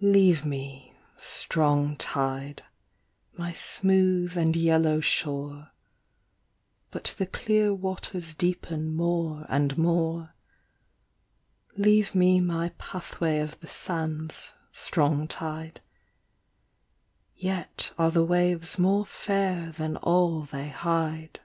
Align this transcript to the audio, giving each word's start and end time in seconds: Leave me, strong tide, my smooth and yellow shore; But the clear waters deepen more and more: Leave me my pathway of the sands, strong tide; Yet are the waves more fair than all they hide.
Leave 0.00 0.46
me, 0.46 0.96
strong 1.18 1.94
tide, 1.98 2.64
my 3.34 3.52
smooth 3.52 4.34
and 4.34 4.56
yellow 4.56 4.98
shore; 4.98 5.72
But 6.90 7.14
the 7.18 7.26
clear 7.26 7.74
waters 7.74 8.32
deepen 8.32 8.88
more 8.94 9.44
and 9.50 9.76
more: 9.76 10.34
Leave 11.76 12.14
me 12.14 12.40
my 12.40 12.70
pathway 12.78 13.40
of 13.40 13.60
the 13.60 13.66
sands, 13.68 14.52
strong 14.70 15.28
tide; 15.28 15.82
Yet 17.36 17.92
are 17.98 18.10
the 18.10 18.24
waves 18.24 18.78
more 18.78 19.04
fair 19.04 19.72
than 19.72 19.98
all 19.98 20.44
they 20.44 20.70
hide. 20.70 21.40